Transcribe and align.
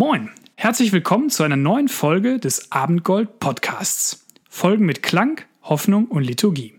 Moin, 0.00 0.30
herzlich 0.54 0.92
willkommen 0.92 1.28
zu 1.28 1.42
einer 1.42 1.56
neuen 1.56 1.88
Folge 1.88 2.38
des 2.38 2.70
Abendgold 2.70 3.40
Podcasts. 3.40 4.24
Folgen 4.48 4.86
mit 4.86 5.02
Klang, 5.02 5.40
Hoffnung 5.60 6.04
und 6.04 6.22
Liturgie. 6.22 6.78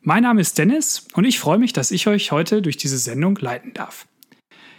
Mein 0.00 0.24
Name 0.24 0.40
ist 0.40 0.58
Dennis 0.58 1.06
und 1.14 1.24
ich 1.24 1.38
freue 1.38 1.58
mich, 1.58 1.72
dass 1.72 1.92
ich 1.92 2.08
euch 2.08 2.32
heute 2.32 2.60
durch 2.60 2.76
diese 2.76 2.98
Sendung 2.98 3.36
leiten 3.36 3.74
darf. 3.74 4.08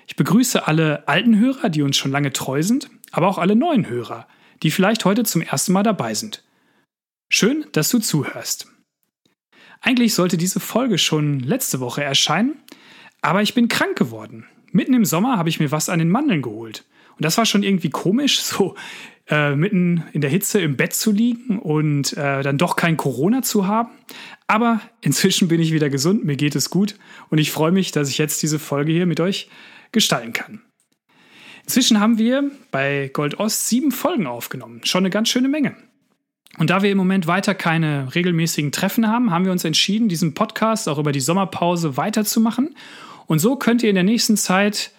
Ich 0.08 0.18
begrüße 0.18 0.68
alle 0.68 1.08
alten 1.08 1.40
Hörer, 1.40 1.70
die 1.70 1.84
uns 1.84 1.96
schon 1.96 2.12
lange 2.12 2.34
treu 2.34 2.62
sind, 2.64 2.90
aber 3.14 3.30
auch 3.30 3.38
alle 3.38 3.56
neuen 3.56 3.88
Hörer, 3.88 4.28
die 4.62 4.70
vielleicht 4.70 5.06
heute 5.06 5.24
zum 5.24 5.42
ersten 5.42 5.72
Mal 5.72 5.84
dabei 5.84 6.16
sind. 6.16 6.44
Schön, 7.30 7.66
dass 7.72 7.88
du 7.88 8.00
zuhörst. 8.00 8.68
Eigentlich 9.80 10.16
sollte 10.16 10.36
diese 10.36 10.60
Folge 10.60 10.98
schon 10.98 11.40
letzte 11.40 11.80
Woche 11.80 12.04
erscheinen, 12.04 12.58
aber 13.22 13.42
ich 13.42 13.54
bin 13.54 13.70
krank 13.70 13.98
geworden. 13.98 14.48
Mitten 14.74 14.94
im 14.94 15.06
Sommer 15.06 15.38
habe 15.38 15.48
ich 15.48 15.62
mir 15.62 15.72
was 15.72 15.88
an 15.88 16.00
den 16.00 16.10
Mandeln 16.10 16.42
geholt. 16.42 16.84
Und 17.16 17.26
das 17.26 17.38
war 17.38 17.46
schon 17.46 17.64
irgendwie 17.64 17.90
komisch, 17.90 18.42
so 18.42 18.76
äh, 19.30 19.56
mitten 19.56 20.04
in 20.14 20.22
der 20.22 20.30
Hitze 20.30 20.60
im 20.60 20.76
Bett 20.76 20.94
zu 20.94 21.12
liegen 21.12 21.60
und 21.60 22.14
äh, 22.18 22.44
dann 22.44 22.58
doch 22.58 22.76
kein 22.76 22.98
Corona 22.98 23.42
zu 23.42 23.68
haben. 23.68 23.92
Aber 24.48 24.82
inzwischen 25.02 25.48
bin 25.48 25.62
ich 25.62 25.72
wieder 25.72 25.90
gesund, 25.90 26.26
mir 26.26 26.36
geht 26.36 26.56
es 26.56 26.70
gut 26.70 26.96
und 27.30 27.38
ich 27.38 27.52
freue 27.52 27.72
mich, 27.72 27.92
dass 27.92 28.10
ich 28.10 28.18
jetzt 28.18 28.42
diese 28.44 28.60
Folge 28.60 28.92
hier 28.92 29.06
mit 29.06 29.20
euch 29.20 29.50
gestalten 29.92 30.34
kann. 30.34 30.62
Inzwischen 31.64 32.00
haben 32.02 32.18
wir 32.18 32.52
bei 32.72 33.10
Gold 33.14 33.40
Ost 33.40 33.70
sieben 33.70 33.92
Folgen 33.92 34.28
aufgenommen. 34.28 34.82
Schon 34.84 35.04
eine 35.04 35.10
ganz 35.10 35.30
schöne 35.30 35.48
Menge. 35.48 35.76
Und 36.58 36.70
da 36.70 36.84
wir 36.84 36.92
im 36.92 36.98
Moment 36.98 37.26
weiter 37.26 37.56
keine 37.56 38.14
regelmäßigen 38.14 38.72
Treffen 38.72 39.08
haben, 39.08 39.32
haben 39.32 39.46
wir 39.46 39.52
uns 39.52 39.64
entschieden, 39.64 40.10
diesen 40.10 40.34
Podcast 40.34 40.88
auch 40.88 41.00
über 41.00 41.12
die 41.12 41.22
Sommerpause 41.22 41.98
weiterzumachen. 41.98 42.76
Und 43.26 43.40
so 43.40 43.56
könnt 43.56 43.82
ihr 43.82 43.90
in 43.90 43.96
der 43.96 44.04
nächsten 44.04 44.38
Zeit 44.38 44.92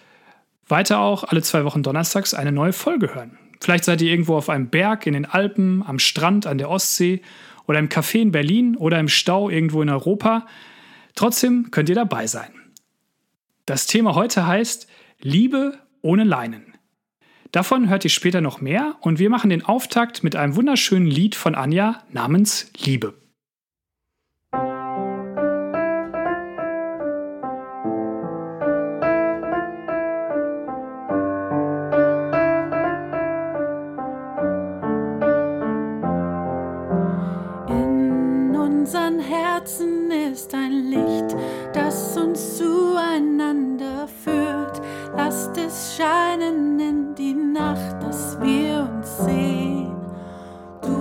weiter 0.69 1.01
auch 1.01 1.25
alle 1.25 1.43
zwei 1.43 1.65
Wochen 1.65 1.83
donnerstags 1.83 2.35
eine 2.35 2.53
neue 2.53 2.73
Folge 2.73 3.15
hören. 3.15 3.39
Vielleicht 3.61 3.85
seid 3.85 4.03
ihr 4.03 4.11
irgendwo 4.11 4.37
auf 4.37 4.49
einem 4.49 4.69
Berg 4.69 5.07
in 5.07 5.15
den 5.15 5.25
Alpen, 5.25 5.83
am 5.87 5.99
Strand 5.99 6.47
an 6.47 6.59
der 6.59 6.71
Ostsee 6.71 7.23
oder 7.67 7.79
im 7.79 7.89
Café 7.89 8.21
in 8.21 8.33
Berlin 8.33 8.77
oder 8.77 9.01
im 9.01 9.09
Stau 9.09 9.49
irgendwo 9.49 9.83
in 9.83 9.89
Europa. 9.89 10.47
Trotzdem 11.15 11.71
könnt 11.71 11.89
ihr 11.89 11.95
dabei 11.95 12.27
sein. 12.27 12.51
Das 13.67 13.87
Thema 13.87 14.15
heute 14.15 14.47
heißt 14.47 14.87
Liebe 15.21 15.79
ohne 16.03 16.25
Leinen. 16.25 16.75
Davon 17.53 17.89
hört 17.89 18.05
ihr 18.05 18.11
später 18.11 18.41
noch 18.41 18.61
mehr 18.61 18.97
und 19.01 19.19
wir 19.19 19.31
machen 19.31 19.49
den 19.49 19.65
Auftakt 19.65 20.25
mit 20.25 20.37
einem 20.37 20.57
wunderschönen 20.57 21.07
Lied 21.07 21.35
von 21.35 21.55
Anja 21.55 22.03
namens 22.11 22.71
Liebe. 22.85 23.15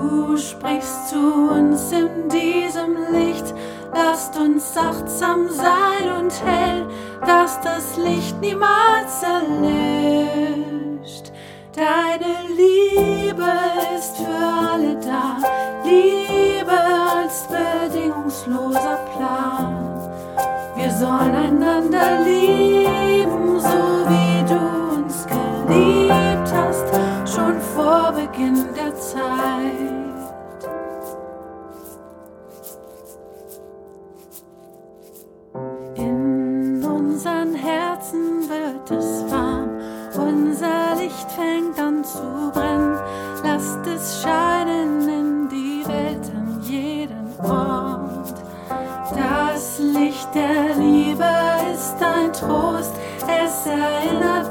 Du 0.04 0.36
sprichst 0.38 1.10
zu 1.12 1.18
uns 1.18 1.92
in 1.94 2.28
diesem 2.28 2.98
Licht. 3.14 3.54
Lasst 3.94 4.38
uns 4.38 4.76
achtsam 4.76 5.48
sein 5.50 6.12
und 6.20 6.34
hell, 6.44 6.86
dass 7.26 7.62
das 7.62 7.96
Licht 7.96 8.38
niemals 8.42 9.24
erlischt. 9.24 9.72
Deine 11.74 12.50
Liebe 12.50 13.50
ist 13.96 14.18
für 14.18 14.46
alle 14.74 14.96
da, 14.98 15.38
Liebe 15.86 16.78
als 17.18 17.48
bedingungsloser 17.48 19.00
Plan. 19.16 19.70
Wir 20.76 20.92
sollen 20.92 21.34
einander 21.34 22.20
lieben, 22.26 23.58
so 23.58 24.06
wie 24.10 24.44
du 24.52 24.60
uns 24.98 25.26
geliebt 25.26 26.52
hast, 26.54 26.88
schon 27.34 27.62
vor 27.74 28.12
Beginn 28.12 28.73
zu 42.24 42.52
brennen. 42.52 42.98
Lasst 43.44 43.86
es 43.88 44.22
scheinen 44.22 45.08
in 45.08 45.50
die 45.50 45.84
Welt 45.88 46.26
an 46.36 46.62
jedem 46.64 47.28
Ort. 47.40 48.36
Das 49.16 49.80
Licht 49.80 50.30
der 50.34 50.76
Liebe 50.76 51.26
ist 51.74 51.96
ein 52.02 52.32
Trost, 52.34 52.94
es 53.22 53.66
erinnert 53.66 54.43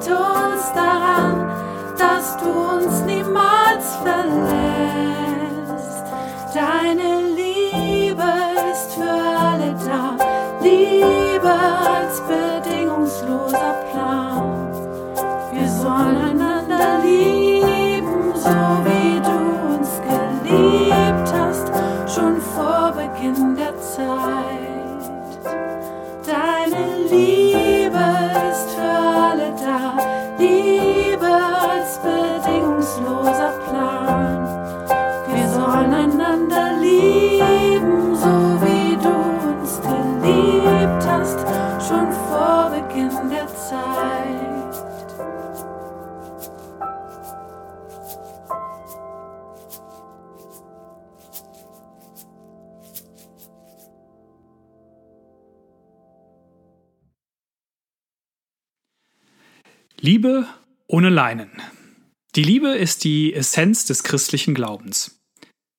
Liebe 60.05 60.49
ohne 60.89 61.11
Leinen. 61.11 61.53
Die 62.35 62.43
Liebe 62.43 62.71
ist 62.71 63.05
die 63.05 63.33
Essenz 63.35 63.85
des 63.85 64.03
christlichen 64.03 64.53
Glaubens. 64.53 65.23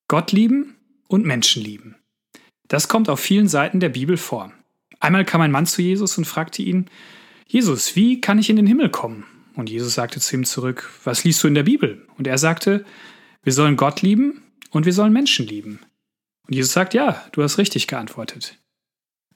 Gott 0.07 0.31
lieben 0.31 0.77
und 1.09 1.25
Menschen 1.25 1.61
lieben. 1.61 1.97
Das 2.69 2.87
kommt 2.87 3.09
auf 3.09 3.19
vielen 3.19 3.49
Seiten 3.49 3.81
der 3.81 3.89
Bibel 3.89 4.15
vor. 4.15 4.53
Einmal 5.01 5.25
kam 5.25 5.41
ein 5.41 5.51
Mann 5.51 5.65
zu 5.65 5.81
Jesus 5.81 6.17
und 6.17 6.23
fragte 6.23 6.61
ihn, 6.61 6.89
Jesus, 7.47 7.97
wie 7.97 8.21
kann 8.21 8.39
ich 8.39 8.49
in 8.49 8.55
den 8.55 8.65
Himmel 8.65 8.91
kommen? 8.91 9.25
Und 9.55 9.69
Jesus 9.69 9.95
sagte 9.95 10.21
zu 10.21 10.37
ihm 10.37 10.45
zurück, 10.45 10.89
was 11.03 11.25
liest 11.25 11.43
du 11.43 11.49
in 11.49 11.55
der 11.55 11.63
Bibel? 11.63 12.07
Und 12.17 12.25
er 12.25 12.37
sagte, 12.37 12.85
wir 13.41 13.51
sollen 13.51 13.75
Gott 13.75 14.01
lieben 14.03 14.41
und 14.71 14.85
wir 14.85 14.93
sollen 14.93 15.11
Menschen 15.11 15.45
lieben. 15.45 15.81
Und 16.47 16.55
Jesus 16.55 16.71
sagt, 16.71 16.93
ja, 16.93 17.25
du 17.33 17.43
hast 17.43 17.57
richtig 17.57 17.87
geantwortet. 17.87 18.57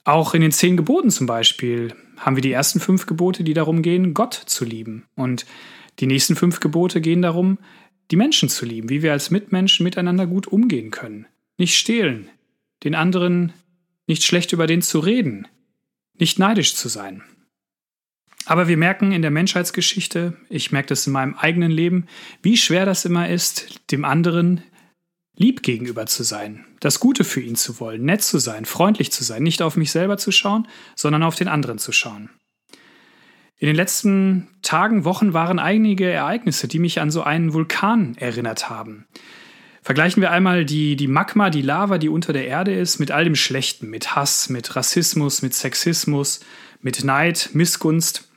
Auch 0.08 0.32
in 0.32 0.40
den 0.40 0.52
zehn 0.52 0.78
Geboten 0.78 1.10
zum 1.10 1.26
Beispiel 1.26 1.94
haben 2.16 2.34
wir 2.34 2.40
die 2.40 2.50
ersten 2.50 2.80
fünf 2.80 3.04
Gebote, 3.04 3.44
die 3.44 3.52
darum 3.52 3.82
gehen, 3.82 4.14
Gott 4.14 4.32
zu 4.32 4.64
lieben. 4.64 5.04
Und 5.16 5.44
die 5.98 6.06
nächsten 6.06 6.34
fünf 6.34 6.60
Gebote 6.60 7.02
gehen 7.02 7.20
darum, 7.20 7.58
die 8.10 8.16
Menschen 8.16 8.48
zu 8.48 8.64
lieben, 8.64 8.88
wie 8.88 9.02
wir 9.02 9.12
als 9.12 9.30
Mitmenschen 9.30 9.84
miteinander 9.84 10.26
gut 10.26 10.46
umgehen 10.46 10.90
können. 10.90 11.26
Nicht 11.58 11.76
stehlen, 11.76 12.30
den 12.84 12.94
anderen 12.94 13.52
nicht 14.06 14.24
schlecht 14.24 14.54
über 14.54 14.66
den 14.66 14.80
zu 14.80 14.98
reden, 15.00 15.46
nicht 16.18 16.38
neidisch 16.38 16.74
zu 16.74 16.88
sein. 16.88 17.22
Aber 18.46 18.66
wir 18.66 18.78
merken 18.78 19.12
in 19.12 19.20
der 19.20 19.30
Menschheitsgeschichte, 19.30 20.38
ich 20.48 20.72
merke 20.72 20.88
das 20.88 21.06
in 21.06 21.12
meinem 21.12 21.34
eigenen 21.34 21.70
Leben, 21.70 22.06
wie 22.40 22.56
schwer 22.56 22.86
das 22.86 23.04
immer 23.04 23.28
ist, 23.28 23.82
dem 23.90 24.06
anderen 24.06 24.62
lieb 25.38 25.62
gegenüber 25.62 26.06
zu 26.06 26.24
sein, 26.24 26.66
das 26.80 27.00
Gute 27.00 27.24
für 27.24 27.40
ihn 27.40 27.56
zu 27.56 27.80
wollen, 27.80 28.04
nett 28.04 28.22
zu 28.22 28.38
sein, 28.38 28.64
freundlich 28.64 29.12
zu 29.12 29.24
sein, 29.24 29.42
nicht 29.42 29.62
auf 29.62 29.76
mich 29.76 29.92
selber 29.92 30.18
zu 30.18 30.32
schauen, 30.32 30.66
sondern 30.96 31.22
auf 31.22 31.36
den 31.36 31.48
anderen 31.48 31.78
zu 31.78 31.92
schauen. 31.92 32.30
In 33.56 33.66
den 33.66 33.76
letzten 33.76 34.48
Tagen, 34.62 35.04
Wochen 35.04 35.32
waren 35.32 35.58
einige 35.58 36.10
Ereignisse, 36.10 36.68
die 36.68 36.78
mich 36.78 37.00
an 37.00 37.10
so 37.10 37.22
einen 37.22 37.54
Vulkan 37.54 38.16
erinnert 38.16 38.68
haben. 38.68 39.06
Vergleichen 39.82 40.20
wir 40.20 40.30
einmal 40.30 40.64
die, 40.64 40.96
die 40.96 41.08
Magma, 41.08 41.50
die 41.50 41.62
Lava, 41.62 41.98
die 41.98 42.08
unter 42.08 42.32
der 42.32 42.46
Erde 42.46 42.74
ist, 42.74 42.98
mit 42.98 43.10
all 43.10 43.24
dem 43.24 43.34
Schlechten, 43.34 43.88
mit 43.88 44.14
Hass, 44.14 44.48
mit 44.48 44.76
Rassismus, 44.76 45.42
mit 45.42 45.54
Sexismus, 45.54 46.40
mit 46.82 47.04
Neid, 47.04 47.50
Missgunst. 47.52 48.27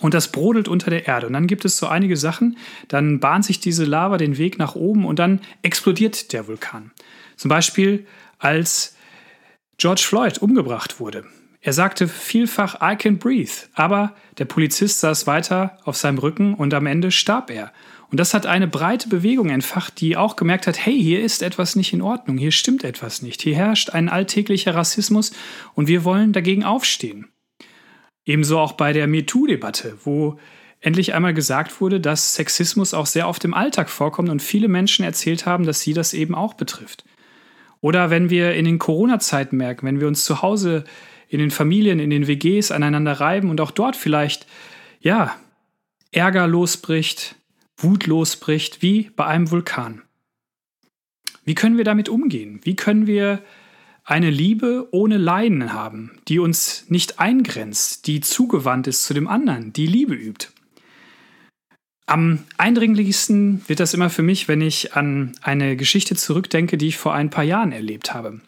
Und 0.00 0.14
das 0.14 0.30
brodelt 0.32 0.68
unter 0.68 0.90
der 0.90 1.06
Erde. 1.06 1.26
Und 1.26 1.32
dann 1.32 1.46
gibt 1.46 1.64
es 1.64 1.76
so 1.76 1.86
einige 1.86 2.16
Sachen, 2.16 2.56
dann 2.88 3.20
bahnt 3.20 3.44
sich 3.44 3.60
diese 3.60 3.84
Lava 3.84 4.16
den 4.16 4.38
Weg 4.38 4.58
nach 4.58 4.74
oben 4.74 5.04
und 5.04 5.18
dann 5.18 5.40
explodiert 5.62 6.32
der 6.32 6.46
Vulkan. 6.46 6.92
Zum 7.36 7.48
Beispiel, 7.48 8.06
als 8.38 8.96
George 9.76 10.02
Floyd 10.04 10.38
umgebracht 10.38 11.00
wurde. 11.00 11.24
Er 11.60 11.72
sagte 11.72 12.06
vielfach, 12.06 12.80
I 12.80 12.96
can 12.96 13.18
breathe, 13.18 13.52
aber 13.74 14.14
der 14.38 14.44
Polizist 14.44 15.00
saß 15.00 15.26
weiter 15.26 15.76
auf 15.84 15.96
seinem 15.96 16.18
Rücken 16.18 16.54
und 16.54 16.72
am 16.72 16.86
Ende 16.86 17.10
starb 17.10 17.50
er. 17.50 17.72
Und 18.10 18.18
das 18.18 18.32
hat 18.32 18.46
eine 18.46 18.68
breite 18.68 19.08
Bewegung 19.08 19.50
entfacht, 19.50 20.00
die 20.00 20.16
auch 20.16 20.36
gemerkt 20.36 20.66
hat, 20.66 20.84
hey, 20.84 20.98
hier 20.98 21.20
ist 21.20 21.42
etwas 21.42 21.76
nicht 21.76 21.92
in 21.92 22.00
Ordnung, 22.00 22.38
hier 22.38 22.52
stimmt 22.52 22.84
etwas 22.84 23.22
nicht, 23.22 23.42
hier 23.42 23.56
herrscht 23.56 23.90
ein 23.90 24.08
alltäglicher 24.08 24.74
Rassismus 24.74 25.32
und 25.74 25.88
wir 25.88 26.04
wollen 26.04 26.32
dagegen 26.32 26.64
aufstehen. 26.64 27.26
Ebenso 28.28 28.58
auch 28.58 28.72
bei 28.72 28.92
der 28.92 29.06
MeToo-Debatte, 29.06 29.96
wo 30.04 30.38
endlich 30.80 31.14
einmal 31.14 31.32
gesagt 31.32 31.80
wurde, 31.80 31.98
dass 31.98 32.34
Sexismus 32.34 32.92
auch 32.92 33.06
sehr 33.06 33.26
oft 33.26 33.42
im 33.46 33.54
Alltag 33.54 33.88
vorkommt 33.88 34.28
und 34.28 34.42
viele 34.42 34.68
Menschen 34.68 35.02
erzählt 35.02 35.46
haben, 35.46 35.64
dass 35.64 35.80
sie 35.80 35.94
das 35.94 36.12
eben 36.12 36.34
auch 36.34 36.52
betrifft. 36.52 37.06
Oder 37.80 38.10
wenn 38.10 38.28
wir 38.28 38.52
in 38.52 38.66
den 38.66 38.78
Corona-Zeiten 38.78 39.56
merken, 39.56 39.86
wenn 39.86 39.98
wir 39.98 40.08
uns 40.08 40.26
zu 40.26 40.42
Hause 40.42 40.84
in 41.30 41.38
den 41.38 41.50
Familien, 41.50 42.00
in 42.00 42.10
den 42.10 42.26
WGs 42.26 42.70
aneinander 42.70 43.14
reiben 43.14 43.48
und 43.48 43.62
auch 43.62 43.70
dort 43.70 43.96
vielleicht, 43.96 44.46
ja, 45.00 45.34
Ärger 46.12 46.46
losbricht, 46.46 47.34
Wut 47.78 48.06
losbricht, 48.06 48.82
wie 48.82 49.10
bei 49.16 49.24
einem 49.24 49.50
Vulkan. 49.50 50.02
Wie 51.46 51.54
können 51.54 51.78
wir 51.78 51.84
damit 51.84 52.10
umgehen? 52.10 52.60
Wie 52.62 52.76
können 52.76 53.06
wir 53.06 53.40
eine 54.08 54.30
Liebe 54.30 54.88
ohne 54.90 55.18
Leiden 55.18 55.74
haben, 55.74 56.12
die 56.28 56.38
uns 56.38 56.86
nicht 56.88 57.20
eingrenzt, 57.20 58.06
die 58.06 58.20
zugewandt 58.20 58.86
ist 58.86 59.04
zu 59.04 59.12
dem 59.12 59.28
anderen, 59.28 59.74
die 59.74 59.86
Liebe 59.86 60.14
übt. 60.14 60.48
Am 62.06 62.38
eindringlichsten 62.56 63.62
wird 63.68 63.80
das 63.80 63.92
immer 63.92 64.08
für 64.08 64.22
mich, 64.22 64.48
wenn 64.48 64.62
ich 64.62 64.94
an 64.94 65.32
eine 65.42 65.76
Geschichte 65.76 66.16
zurückdenke, 66.16 66.78
die 66.78 66.88
ich 66.88 66.96
vor 66.96 67.12
ein 67.12 67.28
paar 67.28 67.44
Jahren 67.44 67.70
erlebt 67.70 68.14
habe. 68.14 68.40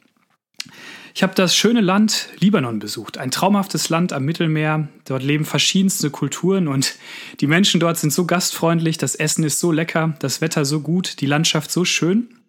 Ich 1.15 1.23
habe 1.23 1.35
das 1.35 1.55
schöne 1.55 1.83
Land 1.83 2.31
Libanon 2.39 2.79
besucht, 2.79 3.19
ein 3.19 3.31
traumhaftes 3.31 3.91
Land 3.91 4.15
am 4.15 4.25
Mittelmeer. 4.25 4.89
Dort 5.05 5.23
leben 5.23 5.45
verschiedenste 5.45 6.09
Kulturen 6.09 6.69
und 6.69 6.95
die 7.41 7.47
Menschen 7.47 7.81
dort 7.81 7.99
sind 7.99 8.15
so 8.15 8.25
gastfreundlich, 8.25 8.97
das 8.97 9.15
Essen 9.15 9.45
ist 9.45 9.61
so 9.61 9.73
lecker, 9.73 10.15
das 10.21 10.41
Wetter 10.41 10.65
so 10.65 10.81
gut, 10.81 11.21
die 11.21 11.27
Landschaft 11.27 11.71
so 11.71 11.85
schön. 11.85 12.40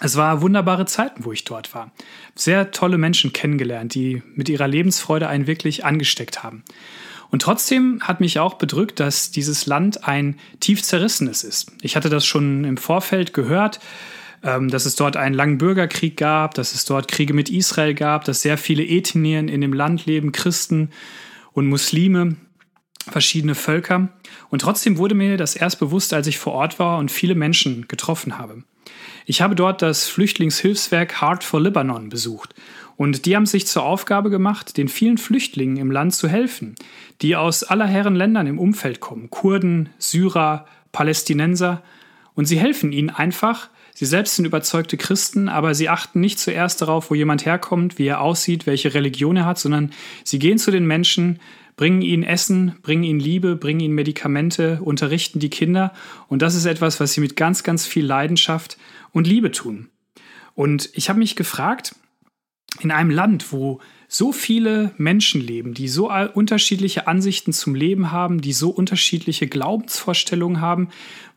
Es 0.00 0.16
war 0.16 0.40
wunderbare 0.40 0.86
Zeiten, 0.86 1.24
wo 1.24 1.32
ich 1.32 1.44
dort 1.44 1.74
war. 1.74 1.92
Sehr 2.34 2.70
tolle 2.70 2.98
Menschen 2.98 3.32
kennengelernt, 3.32 3.94
die 3.94 4.22
mit 4.34 4.48
ihrer 4.48 4.66
Lebensfreude 4.68 5.28
einen 5.28 5.46
wirklich 5.46 5.84
angesteckt 5.84 6.42
haben. 6.42 6.64
Und 7.30 7.42
trotzdem 7.42 8.00
hat 8.02 8.20
mich 8.20 8.38
auch 8.38 8.54
bedrückt, 8.54 9.00
dass 9.00 9.30
dieses 9.30 9.66
Land 9.66 10.06
ein 10.06 10.38
tief 10.60 10.82
zerrissenes 10.82 11.44
ist. 11.44 11.72
Ich 11.80 11.96
hatte 11.96 12.10
das 12.10 12.26
schon 12.26 12.64
im 12.64 12.76
Vorfeld 12.76 13.32
gehört, 13.32 13.80
ähm, 14.42 14.68
dass 14.68 14.84
es 14.86 14.96
dort 14.96 15.16
einen 15.16 15.34
langen 15.34 15.56
Bürgerkrieg 15.56 16.16
gab, 16.16 16.54
dass 16.54 16.74
es 16.74 16.84
dort 16.84 17.08
Kriege 17.08 17.32
mit 17.32 17.48
Israel 17.48 17.94
gab, 17.94 18.24
dass 18.24 18.42
sehr 18.42 18.58
viele 18.58 18.84
Ethnien 18.84 19.48
in 19.48 19.60
dem 19.60 19.72
Land 19.72 20.04
leben, 20.04 20.32
Christen 20.32 20.90
und 21.52 21.68
Muslime, 21.68 22.36
verschiedene 23.08 23.54
Völker. 23.54 24.08
Und 24.50 24.60
trotzdem 24.60 24.98
wurde 24.98 25.14
mir 25.14 25.36
das 25.36 25.56
erst 25.56 25.78
bewusst, 25.78 26.12
als 26.12 26.26
ich 26.26 26.38
vor 26.38 26.52
Ort 26.52 26.78
war 26.78 26.98
und 26.98 27.10
viele 27.10 27.34
Menschen 27.34 27.88
getroffen 27.88 28.36
habe. 28.36 28.62
Ich 29.26 29.40
habe 29.40 29.54
dort 29.54 29.82
das 29.82 30.08
Flüchtlingshilfswerk 30.08 31.20
Heart 31.20 31.44
for 31.44 31.60
Lebanon 31.60 32.08
besucht. 32.08 32.54
Und 32.96 33.26
die 33.26 33.34
haben 33.34 33.46
sich 33.46 33.66
zur 33.66 33.84
Aufgabe 33.84 34.30
gemacht, 34.30 34.76
den 34.76 34.88
vielen 34.88 35.18
Flüchtlingen 35.18 35.76
im 35.76 35.90
Land 35.90 36.14
zu 36.14 36.28
helfen, 36.28 36.74
die 37.20 37.36
aus 37.36 37.64
aller 37.64 37.86
Herren 37.86 38.14
Ländern 38.14 38.46
im 38.46 38.58
Umfeld 38.58 39.00
kommen. 39.00 39.30
Kurden, 39.30 39.88
Syrer, 39.98 40.66
Palästinenser. 40.92 41.82
Und 42.34 42.46
sie 42.46 42.58
helfen 42.58 42.92
ihnen 42.92 43.10
einfach. 43.10 43.68
Sie 43.94 44.06
selbst 44.06 44.36
sind 44.36 44.46
überzeugte 44.46 44.96
Christen, 44.96 45.48
aber 45.48 45.74
sie 45.74 45.88
achten 45.88 46.20
nicht 46.20 46.38
zuerst 46.38 46.80
darauf, 46.80 47.10
wo 47.10 47.14
jemand 47.14 47.44
herkommt, 47.44 47.98
wie 47.98 48.06
er 48.06 48.20
aussieht, 48.20 48.66
welche 48.66 48.94
Religion 48.94 49.36
er 49.36 49.46
hat, 49.46 49.58
sondern 49.58 49.92
sie 50.24 50.38
gehen 50.38 50.58
zu 50.58 50.70
den 50.70 50.86
Menschen, 50.86 51.40
bringen 51.76 52.02
ihnen 52.02 52.22
Essen, 52.22 52.76
bringen 52.82 53.04
ihnen 53.04 53.20
Liebe, 53.20 53.56
bringen 53.56 53.80
ihnen 53.80 53.94
Medikamente, 53.94 54.80
unterrichten 54.82 55.40
die 55.40 55.50
Kinder. 55.50 55.92
Und 56.28 56.42
das 56.42 56.54
ist 56.54 56.66
etwas, 56.66 57.00
was 57.00 57.12
sie 57.12 57.20
mit 57.20 57.36
ganz, 57.36 57.62
ganz 57.62 57.86
viel 57.86 58.04
Leidenschaft 58.04 58.78
und 59.12 59.26
Liebe 59.26 59.50
tun. 59.50 59.88
Und 60.54 60.90
ich 60.94 61.08
habe 61.08 61.18
mich 61.18 61.36
gefragt, 61.36 61.94
in 62.80 62.90
einem 62.90 63.10
Land, 63.10 63.52
wo 63.52 63.80
so 64.08 64.32
viele 64.32 64.92
Menschen 64.98 65.40
leben, 65.40 65.72
die 65.72 65.88
so 65.88 66.10
unterschiedliche 66.10 67.06
Ansichten 67.06 67.52
zum 67.52 67.74
Leben 67.74 68.12
haben, 68.12 68.40
die 68.42 68.52
so 68.52 68.70
unterschiedliche 68.70 69.46
Glaubensvorstellungen 69.46 70.60
haben, 70.60 70.88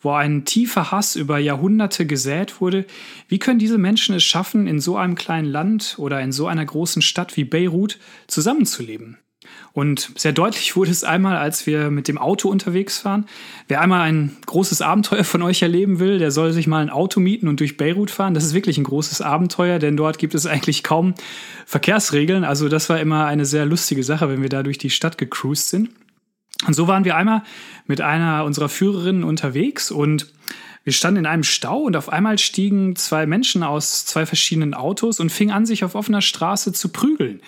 wo 0.01 0.11
ein 0.11 0.43
tiefer 0.43 0.91
Hass 0.91 1.15
über 1.15 1.39
Jahrhunderte 1.39 2.05
gesät 2.05 2.59
wurde, 2.59 2.85
wie 3.29 3.39
können 3.39 3.59
diese 3.59 3.77
Menschen 3.77 4.15
es 4.15 4.23
schaffen, 4.23 4.67
in 4.67 4.79
so 4.79 4.97
einem 4.97 5.15
kleinen 5.15 5.47
Land 5.47 5.95
oder 5.97 6.21
in 6.21 6.33
so 6.33 6.47
einer 6.47 6.65
großen 6.65 7.01
Stadt 7.01 7.37
wie 7.37 7.45
Beirut 7.45 7.97
zusammenzuleben? 8.27 9.17
Und 9.73 10.11
sehr 10.15 10.31
deutlich 10.31 10.75
wurde 10.75 10.91
es 10.91 11.03
einmal, 11.03 11.37
als 11.37 11.65
wir 11.65 11.91
mit 11.91 12.07
dem 12.07 12.17
Auto 12.17 12.49
unterwegs 12.49 13.05
waren. 13.05 13.25
Wer 13.67 13.81
einmal 13.81 14.01
ein 14.01 14.37
großes 14.45 14.81
Abenteuer 14.81 15.23
von 15.23 15.41
euch 15.41 15.61
erleben 15.61 15.99
will, 15.99 16.19
der 16.19 16.31
soll 16.31 16.53
sich 16.53 16.67
mal 16.67 16.81
ein 16.81 16.89
Auto 16.89 17.19
mieten 17.19 17.47
und 17.47 17.59
durch 17.59 17.77
Beirut 17.77 18.11
fahren. 18.11 18.33
Das 18.33 18.45
ist 18.45 18.53
wirklich 18.53 18.77
ein 18.77 18.83
großes 18.83 19.21
Abenteuer, 19.21 19.79
denn 19.79 19.97
dort 19.97 20.17
gibt 20.17 20.35
es 20.35 20.45
eigentlich 20.45 20.83
kaum 20.83 21.13
Verkehrsregeln. 21.65 22.43
Also 22.43 22.69
das 22.69 22.89
war 22.89 22.99
immer 22.99 23.25
eine 23.25 23.45
sehr 23.45 23.65
lustige 23.65 24.03
Sache, 24.03 24.29
wenn 24.29 24.41
wir 24.41 24.49
da 24.49 24.63
durch 24.63 24.77
die 24.77 24.89
Stadt 24.89 25.17
gecruised 25.17 25.69
sind. 25.69 25.89
Und 26.65 26.73
so 26.73 26.87
waren 26.87 27.05
wir 27.05 27.15
einmal 27.15 27.43
mit 27.85 28.01
einer 28.01 28.45
unserer 28.45 28.69
Führerinnen 28.69 29.23
unterwegs 29.23 29.91
und 29.91 30.31
wir 30.85 30.93
standen 30.93 31.21
in 31.21 31.25
einem 31.25 31.43
Stau 31.43 31.79
und 31.79 31.97
auf 31.97 32.09
einmal 32.09 32.37
stiegen 32.37 32.95
zwei 32.95 33.25
Menschen 33.25 33.63
aus 33.63 34.05
zwei 34.05 34.27
verschiedenen 34.27 34.75
Autos 34.75 35.19
und 35.19 35.31
fingen 35.31 35.51
an, 35.51 35.65
sich 35.65 35.83
auf 35.83 35.95
offener 35.95 36.21
Straße 36.21 36.73
zu 36.73 36.89
prügeln. 36.89 37.41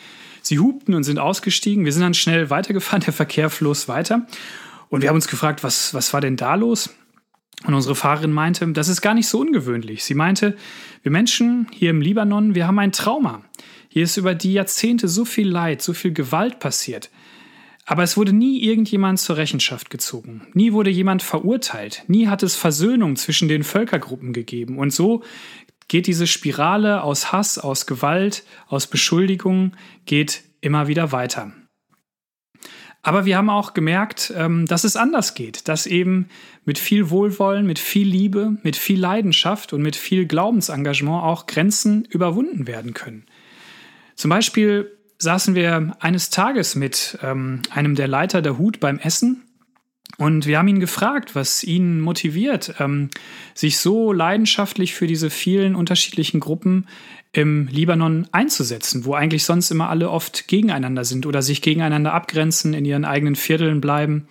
Sie 0.47 0.59
hupten 0.59 0.93
und 0.93 1.03
sind 1.03 1.19
ausgestiegen. 1.19 1.85
Wir 1.85 1.91
sind 1.91 2.03
dann 2.03 2.13
schnell 2.13 2.49
weitergefahren, 2.49 3.01
der 3.05 3.13
Verkehr 3.13 3.49
floss 3.49 3.87
weiter. 3.87 4.25
Und 4.89 5.01
wir 5.01 5.09
haben 5.09 5.15
uns 5.15 5.27
gefragt, 5.27 5.63
was, 5.63 5.93
was 5.93 6.13
war 6.13 6.21
denn 6.21 6.37
da 6.37 6.55
los? 6.55 6.95
Und 7.65 7.73
unsere 7.73 7.95
Fahrerin 7.95 8.31
meinte, 8.31 8.65
das 8.67 8.87
ist 8.87 9.01
gar 9.01 9.13
nicht 9.13 9.27
so 9.27 9.39
ungewöhnlich. 9.39 10.03
Sie 10.03 10.13
meinte, 10.13 10.55
wir 11.01 11.11
Menschen 11.11 11.67
hier 11.73 11.89
im 11.89 12.01
Libanon, 12.01 12.55
wir 12.55 12.67
haben 12.67 12.79
ein 12.79 12.91
Trauma. 12.91 13.41
Hier 13.89 14.03
ist 14.03 14.15
über 14.15 14.35
die 14.35 14.53
Jahrzehnte 14.53 15.07
so 15.07 15.25
viel 15.25 15.49
Leid, 15.49 15.81
so 15.81 15.93
viel 15.93 16.13
Gewalt 16.13 16.59
passiert. 16.59 17.09
Aber 17.85 18.03
es 18.03 18.15
wurde 18.15 18.33
nie 18.33 18.61
irgendjemand 18.61 19.19
zur 19.19 19.37
Rechenschaft 19.37 19.89
gezogen. 19.89 20.45
Nie 20.53 20.73
wurde 20.73 20.89
jemand 20.89 21.23
verurteilt. 21.23 22.03
Nie 22.07 22.27
hat 22.27 22.43
es 22.43 22.55
Versöhnung 22.55 23.15
zwischen 23.15 23.47
den 23.47 23.63
Völkergruppen 23.63 24.33
gegeben. 24.33 24.77
Und 24.77 24.93
so 24.93 25.23
geht 25.87 26.07
diese 26.07 26.27
Spirale 26.27 27.03
aus 27.03 27.31
Hass, 27.31 27.57
aus 27.57 27.85
Gewalt, 27.85 28.43
aus 28.67 28.87
Beschuldigung, 28.87 29.73
geht 30.05 30.43
immer 30.61 30.87
wieder 30.87 31.11
weiter. 31.11 31.51
Aber 33.03 33.25
wir 33.25 33.37
haben 33.37 33.49
auch 33.49 33.73
gemerkt, 33.73 34.33
ähm, 34.35 34.65
dass 34.65 34.83
es 34.83 34.97
anders 34.97 35.33
geht, 35.33 35.69
dass 35.69 35.85
eben 35.85 36.27
mit 36.65 36.77
viel 36.77 37.09
Wohlwollen, 37.09 37.65
mit 37.65 37.79
viel 37.79 38.07
Liebe, 38.07 38.57
mit 38.63 38.75
viel 38.75 38.99
Leidenschaft 38.99 39.71
und 39.71 39.81
mit 39.81 39.95
viel 39.95 40.25
Glaubensengagement 40.25 41.23
auch 41.23 41.45
Grenzen 41.45 42.03
überwunden 42.03 42.67
werden 42.67 42.93
können. 42.93 43.25
Zum 44.15 44.29
Beispiel 44.29 44.91
saßen 45.19 45.55
wir 45.55 45.95
eines 45.99 46.31
Tages 46.31 46.75
mit 46.75 47.17
ähm, 47.21 47.61
einem 47.69 47.95
der 47.95 48.09
Leiter 48.09 48.41
der 48.41 48.57
Hut 48.57 48.79
beim 48.79 48.99
Essen 48.99 49.46
und 50.17 50.47
wir 50.47 50.57
haben 50.57 50.67
ihn 50.67 50.79
gefragt, 50.79 51.35
was 51.35 51.63
ihn 51.63 52.01
motiviert, 52.01 52.75
ähm, 52.79 53.09
sich 53.53 53.77
so 53.77 54.11
leidenschaftlich 54.11 54.95
für 54.95 55.05
diese 55.05 55.29
vielen 55.29 55.75
unterschiedlichen 55.75 56.39
Gruppen 56.39 56.87
im 57.33 57.67
Libanon 57.67 58.27
einzusetzen, 58.31 59.05
wo 59.05 59.13
eigentlich 59.13 59.43
sonst 59.43 59.69
immer 59.69 59.89
alle 59.89 60.09
oft 60.09 60.47
gegeneinander 60.47 61.05
sind 61.05 61.27
oder 61.27 61.43
sich 61.43 61.61
gegeneinander 61.61 62.13
abgrenzen, 62.13 62.73
in 62.73 62.83
ihren 62.83 63.05
eigenen 63.05 63.35
Vierteln 63.35 63.79
bleiben. 63.79 64.27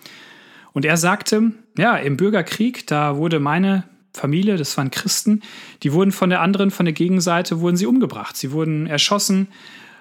Und 0.73 0.83
er 0.83 0.97
sagte, 0.97 1.53
ja, 1.77 1.95
im 1.95 2.17
Bürgerkrieg, 2.17 2.85
da 2.87 3.15
wurde 3.15 3.39
meine 3.39 3.85
Familie, 4.13 4.57
das 4.57 4.75
waren 4.77 4.91
Christen, 4.91 5.41
die 5.83 5.93
wurden 5.93 6.11
von 6.11 6.29
der 6.29 6.41
anderen, 6.41 6.69
von 6.69 6.85
der 6.85 6.93
Gegenseite, 6.93 7.61
wurden 7.61 7.77
sie 7.77 7.85
umgebracht. 7.85 8.35
Sie 8.35 8.51
wurden 8.51 8.87
erschossen, 8.87 9.47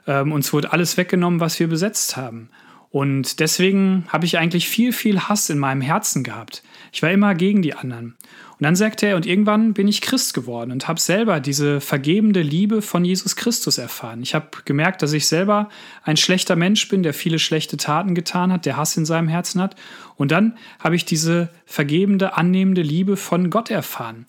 ähm, 0.08 0.32
uns 0.32 0.52
wurde 0.52 0.72
alles 0.72 0.96
weggenommen, 0.96 1.38
was 1.38 1.60
wir 1.60 1.68
besetzt 1.68 2.16
haben. 2.16 2.50
Und 2.96 3.40
deswegen 3.40 4.06
habe 4.08 4.24
ich 4.24 4.38
eigentlich 4.38 4.70
viel, 4.70 4.90
viel 4.90 5.20
Hass 5.20 5.50
in 5.50 5.58
meinem 5.58 5.82
Herzen 5.82 6.24
gehabt. 6.24 6.62
Ich 6.92 7.02
war 7.02 7.10
immer 7.10 7.34
gegen 7.34 7.60
die 7.60 7.74
anderen. 7.74 8.16
Und 8.52 8.62
dann 8.62 8.74
sagte 8.74 9.04
er, 9.04 9.16
und 9.16 9.26
irgendwann 9.26 9.74
bin 9.74 9.86
ich 9.86 10.00
Christ 10.00 10.32
geworden 10.32 10.72
und 10.72 10.88
habe 10.88 10.98
selber 10.98 11.38
diese 11.40 11.82
vergebende 11.82 12.40
Liebe 12.40 12.80
von 12.80 13.04
Jesus 13.04 13.36
Christus 13.36 13.76
erfahren. 13.76 14.22
Ich 14.22 14.34
habe 14.34 14.46
gemerkt, 14.64 15.02
dass 15.02 15.12
ich 15.12 15.26
selber 15.26 15.68
ein 16.04 16.16
schlechter 16.16 16.56
Mensch 16.56 16.88
bin, 16.88 17.02
der 17.02 17.12
viele 17.12 17.38
schlechte 17.38 17.76
Taten 17.76 18.14
getan 18.14 18.50
hat, 18.50 18.64
der 18.64 18.78
Hass 18.78 18.96
in 18.96 19.04
seinem 19.04 19.28
Herzen 19.28 19.60
hat. 19.60 19.76
Und 20.14 20.32
dann 20.32 20.56
habe 20.80 20.96
ich 20.96 21.04
diese 21.04 21.50
vergebende, 21.66 22.38
annehmende 22.38 22.80
Liebe 22.80 23.18
von 23.18 23.50
Gott 23.50 23.70
erfahren. 23.70 24.24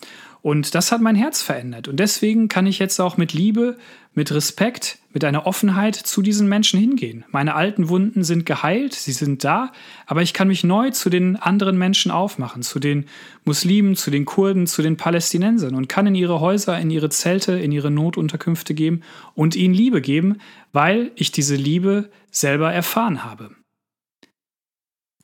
Und 0.48 0.76
das 0.76 0.94
hat 0.94 1.02
mein 1.02 1.18
Herz 1.18 1.42
verändert. 1.42 1.90
Und 1.90 1.98
deswegen 1.98 2.48
kann 2.48 2.68
ich 2.68 2.80
jetzt 2.80 3.02
auch 3.02 3.18
mit 3.18 3.34
Liebe, 3.34 3.76
mit 4.14 4.32
Respekt, 4.32 4.98
mit 5.12 5.26
einer 5.26 5.46
Offenheit 5.46 5.98
zu 5.98 6.22
diesen 6.22 6.48
Menschen 6.48 6.80
hingehen. 6.80 7.26
Meine 7.32 7.54
alten 7.54 7.90
Wunden 7.90 8.24
sind 8.24 8.46
geheilt, 8.46 8.94
sie 8.94 9.12
sind 9.12 9.44
da, 9.44 9.74
aber 10.06 10.22
ich 10.22 10.32
kann 10.34 10.48
mich 10.48 10.64
neu 10.64 10.92
zu 10.92 11.10
den 11.10 11.36
anderen 11.36 11.78
Menschen 11.78 12.12
aufmachen, 12.12 12.64
zu 12.64 12.80
den 12.80 13.08
Muslimen, 13.44 13.98
zu 13.98 14.10
den 14.10 14.24
Kurden, 14.24 14.68
zu 14.68 14.82
den 14.82 14.96
Palästinensern 14.96 15.76
und 15.76 15.90
kann 15.90 16.08
in 16.08 16.16
ihre 16.16 16.40
Häuser, 16.40 16.80
in 16.80 16.92
ihre 16.92 17.10
Zelte, 17.10 17.60
in 17.60 17.74
ihre 17.74 17.92
Notunterkünfte 17.92 18.74
geben 18.74 19.02
und 19.36 19.54
ihnen 19.54 19.74
Liebe 19.74 20.00
geben, 20.00 20.38
weil 20.72 21.12
ich 21.16 21.34
diese 21.34 21.58
Liebe 21.58 22.10
selber 22.32 22.72
erfahren 22.72 23.26
habe. 23.26 23.54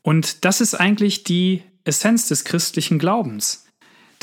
Und 0.02 0.44
das 0.44 0.60
ist 0.60 0.76
eigentlich 0.76 1.24
die 1.24 1.64
Essenz 1.86 2.28
des 2.28 2.44
christlichen 2.44 3.00
Glaubens, 3.00 3.63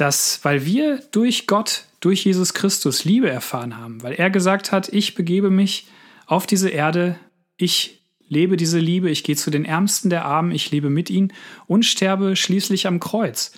dass 0.01 0.41
weil 0.45 0.65
wir 0.65 1.03
durch 1.13 1.47
Gott, 1.47 1.85
durch 2.01 2.25
Jesus 2.25 2.55
Christus 2.55 3.05
Liebe 3.05 3.29
erfahren 3.29 3.77
haben, 3.77 4.03
weil 4.03 4.15
er 4.15 4.31
gesagt 4.31 4.73
hat, 4.73 4.89
ich 4.89 5.15
begebe 5.15 5.51
mich 5.51 5.89
auf 6.27 6.47
diese 6.47 6.71
Erde, 6.71 7.19
ich 7.57 8.01
lebe 8.27 8.57
diese 8.57 8.79
Liebe, 8.79 9.11
ich 9.11 9.25
gehe 9.25 9.37
zu 9.37 9.51
den 9.51 9.65
Ärmsten 9.65 10.09
der 10.09 10.25
Armen, 10.25 10.53
ich 10.53 10.71
lebe 10.71 10.89
mit 10.89 11.11
ihnen 11.11 11.33
und 11.67 11.85
sterbe 11.85 12.37
schließlich 12.37 12.87
am 12.87 13.01
Kreuz, 13.01 13.53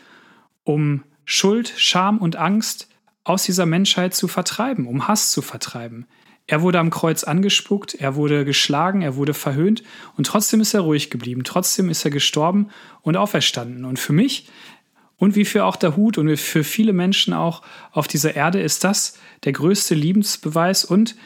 um 0.64 1.04
Schuld, 1.24 1.72
Scham 1.76 2.18
und 2.18 2.36
Angst 2.36 2.88
aus 3.22 3.44
dieser 3.44 3.66
Menschheit 3.66 4.14
zu 4.14 4.26
vertreiben, 4.26 4.88
um 4.88 5.06
Hass 5.06 5.30
zu 5.30 5.42
vertreiben. 5.42 6.06
Er 6.48 6.62
wurde 6.62 6.80
am 6.80 6.90
Kreuz 6.90 7.22
angespuckt, 7.22 7.94
er 7.94 8.16
wurde 8.16 8.44
geschlagen, 8.44 9.02
er 9.02 9.14
wurde 9.14 9.32
verhöhnt 9.32 9.84
und 10.16 10.26
trotzdem 10.26 10.60
ist 10.60 10.74
er 10.74 10.80
ruhig 10.80 11.08
geblieben, 11.08 11.44
trotzdem 11.44 11.88
ist 11.88 12.04
er 12.04 12.10
gestorben 12.10 12.70
und 13.02 13.16
auferstanden. 13.16 13.84
Und 13.84 14.00
für 14.00 14.12
mich 14.12 14.48
und 15.16 15.36
wie 15.36 15.44
für 15.44 15.64
auch 15.64 15.76
der 15.76 15.96
Hut 15.96 16.18
und 16.18 16.36
für 16.36 16.64
viele 16.64 16.92
Menschen 16.92 17.32
auch 17.32 17.62
auf 17.92 18.08
dieser 18.08 18.34
Erde 18.34 18.60
ist 18.60 18.84
das 18.84 19.18
der 19.44 19.52
größte 19.52 19.94
Liebensbeweis 19.94 20.84
und 20.84 21.16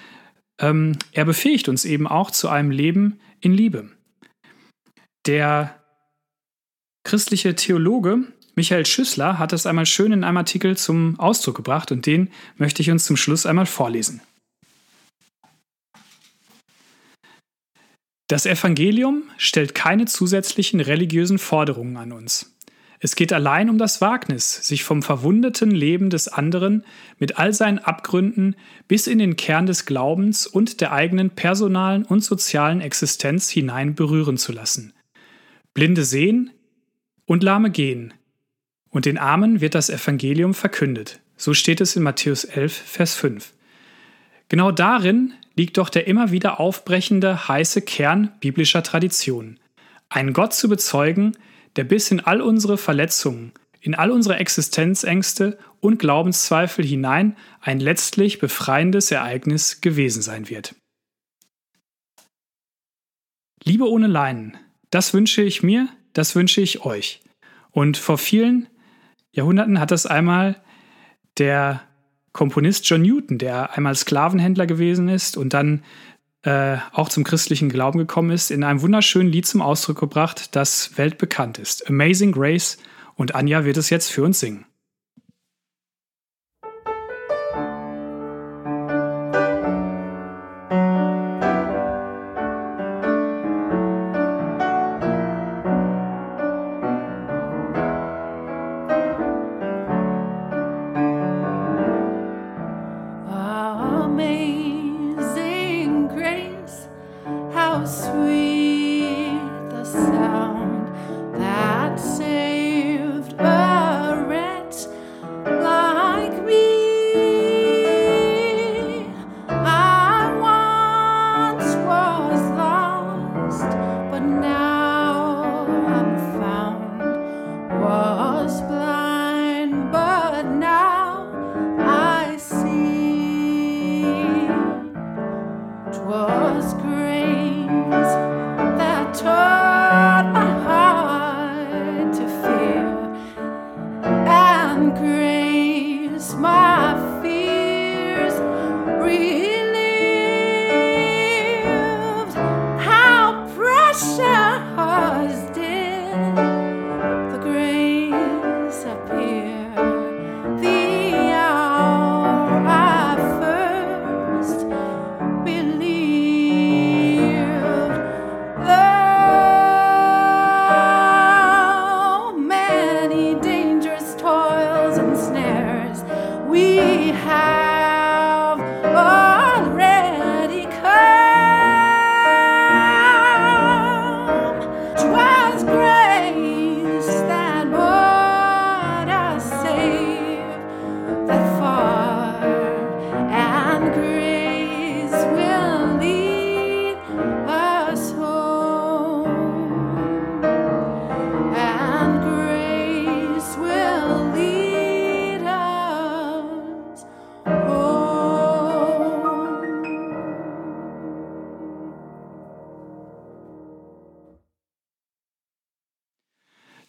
ähm, 0.60 0.98
er 1.12 1.24
befähigt 1.24 1.68
uns 1.68 1.84
eben 1.84 2.06
auch 2.06 2.30
zu 2.30 2.48
einem 2.48 2.70
Leben 2.70 3.20
in 3.40 3.52
Liebe. 3.52 3.90
Der 5.26 5.82
christliche 7.04 7.54
Theologe 7.54 8.24
Michael 8.58 8.86
Schüssler 8.86 9.38
hat 9.38 9.52
das 9.52 9.66
einmal 9.66 9.84
schön 9.84 10.12
in 10.12 10.24
einem 10.24 10.38
Artikel 10.38 10.78
zum 10.78 11.20
Ausdruck 11.20 11.56
gebracht 11.56 11.92
und 11.92 12.06
den 12.06 12.30
möchte 12.56 12.80
ich 12.80 12.90
uns 12.90 13.04
zum 13.04 13.18
Schluss 13.18 13.44
einmal 13.44 13.66
vorlesen. 13.66 14.22
Das 18.28 18.46
Evangelium 18.46 19.24
stellt 19.36 19.74
keine 19.74 20.06
zusätzlichen 20.06 20.80
religiösen 20.80 21.38
Forderungen 21.38 21.96
an 21.98 22.12
uns. 22.12 22.55
Es 22.98 23.14
geht 23.14 23.32
allein 23.32 23.68
um 23.68 23.78
das 23.78 24.00
Wagnis, 24.00 24.66
sich 24.66 24.82
vom 24.82 25.02
verwundeten 25.02 25.70
Leben 25.70 26.08
des 26.08 26.28
anderen 26.28 26.84
mit 27.18 27.38
all 27.38 27.52
seinen 27.52 27.78
Abgründen 27.78 28.56
bis 28.88 29.06
in 29.06 29.18
den 29.18 29.36
Kern 29.36 29.66
des 29.66 29.84
Glaubens 29.84 30.46
und 30.46 30.80
der 30.80 30.92
eigenen 30.92 31.30
personalen 31.30 32.04
und 32.04 32.24
sozialen 32.24 32.80
Existenz 32.80 33.50
hinein 33.50 33.94
berühren 33.94 34.38
zu 34.38 34.52
lassen. 34.52 34.94
Blinde 35.74 36.04
sehen 36.04 36.50
und 37.26 37.42
Lahme 37.42 37.70
gehen. 37.70 38.14
Und 38.88 39.04
den 39.04 39.18
Armen 39.18 39.60
wird 39.60 39.74
das 39.74 39.90
Evangelium 39.90 40.54
verkündet. 40.54 41.20
So 41.36 41.52
steht 41.52 41.82
es 41.82 41.96
in 41.96 42.02
Matthäus 42.02 42.44
11, 42.44 42.72
Vers 42.72 43.14
5. 43.14 43.52
Genau 44.48 44.70
darin 44.70 45.34
liegt 45.54 45.76
doch 45.76 45.90
der 45.90 46.06
immer 46.06 46.30
wieder 46.30 46.60
aufbrechende 46.60 47.48
heiße 47.48 47.82
Kern 47.82 48.32
biblischer 48.40 48.82
Tradition. 48.82 49.58
Einen 50.08 50.32
Gott 50.32 50.54
zu 50.54 50.68
bezeugen, 50.68 51.36
der 51.76 51.84
bis 51.84 52.10
in 52.10 52.20
all 52.20 52.40
unsere 52.40 52.78
Verletzungen, 52.78 53.52
in 53.80 53.94
all 53.94 54.10
unsere 54.10 54.36
Existenzängste 54.36 55.58
und 55.80 55.98
Glaubenszweifel 55.98 56.84
hinein 56.84 57.36
ein 57.60 57.78
letztlich 57.78 58.38
befreiendes 58.38 59.10
Ereignis 59.10 59.80
gewesen 59.80 60.22
sein 60.22 60.48
wird. 60.48 60.74
Liebe 63.62 63.88
ohne 63.88 64.06
Leinen, 64.06 64.56
das 64.90 65.12
wünsche 65.12 65.42
ich 65.42 65.62
mir, 65.62 65.88
das 66.12 66.34
wünsche 66.34 66.60
ich 66.60 66.84
euch. 66.84 67.20
Und 67.70 67.96
vor 67.96 68.16
vielen 68.16 68.68
Jahrhunderten 69.32 69.78
hat 69.80 69.90
das 69.90 70.06
einmal 70.06 70.62
der 71.38 71.82
Komponist 72.32 72.88
John 72.88 73.02
Newton, 73.02 73.38
der 73.38 73.76
einmal 73.76 73.94
Sklavenhändler 73.94 74.66
gewesen 74.66 75.08
ist 75.08 75.36
und 75.36 75.52
dann 75.52 75.82
äh, 76.46 76.78
auch 76.92 77.08
zum 77.08 77.24
christlichen 77.24 77.68
Glauben 77.68 77.98
gekommen 77.98 78.30
ist, 78.30 78.52
in 78.52 78.62
einem 78.62 78.80
wunderschönen 78.80 79.28
Lied 79.28 79.46
zum 79.46 79.60
Ausdruck 79.60 79.98
gebracht, 79.98 80.54
das 80.54 80.96
weltbekannt 80.96 81.58
ist. 81.58 81.88
Amazing 81.90 82.32
Grace. 82.32 82.78
Und 83.16 83.34
Anja 83.34 83.64
wird 83.64 83.76
es 83.78 83.90
jetzt 83.90 84.12
für 84.12 84.22
uns 84.22 84.38
singen. 84.38 84.64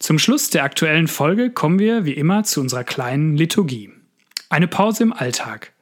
Zum 0.08 0.18
Schluss 0.18 0.48
der 0.48 0.64
aktuellen 0.64 1.06
Folge 1.06 1.50
kommen 1.50 1.78
wir 1.78 2.06
wie 2.06 2.14
immer 2.14 2.42
zu 2.42 2.62
unserer 2.62 2.82
kleinen 2.82 3.36
Liturgie. 3.36 3.92
Eine 4.48 4.66
Pause 4.66 5.02
im 5.02 5.12
Alltag, 5.12 5.74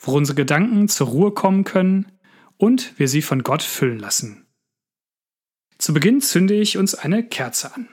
wo 0.00 0.10
unsere 0.10 0.34
Gedanken 0.34 0.88
zur 0.88 1.06
Ruhe 1.06 1.30
kommen 1.30 1.62
können 1.62 2.10
und 2.56 2.98
wir 2.98 3.06
sie 3.06 3.22
von 3.22 3.44
Gott 3.44 3.62
füllen 3.62 4.00
lassen. 4.00 4.44
Zu 5.78 5.94
Beginn 5.94 6.20
zünde 6.20 6.54
ich 6.54 6.78
uns 6.78 6.96
eine 6.96 7.22
Kerze 7.22 7.72
an. 7.72 7.88